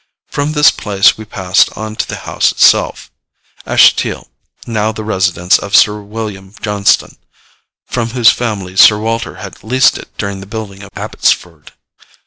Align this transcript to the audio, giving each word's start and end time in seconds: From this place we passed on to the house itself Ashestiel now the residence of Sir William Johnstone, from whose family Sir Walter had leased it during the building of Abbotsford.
From 0.29 0.53
this 0.53 0.71
place 0.71 1.15
we 1.15 1.25
passed 1.25 1.69
on 1.77 1.95
to 1.97 2.07
the 2.07 2.15
house 2.25 2.51
itself 2.51 3.11
Ashestiel 3.67 4.29
now 4.65 4.91
the 4.91 5.03
residence 5.03 5.59
of 5.59 5.75
Sir 5.75 6.01
William 6.01 6.55
Johnstone, 6.59 7.17
from 7.85 8.07
whose 8.09 8.31
family 8.31 8.75
Sir 8.75 8.97
Walter 8.97 9.35
had 9.35 9.63
leased 9.63 9.99
it 9.99 10.09
during 10.17 10.39
the 10.39 10.47
building 10.47 10.81
of 10.81 10.89
Abbotsford. 10.95 11.73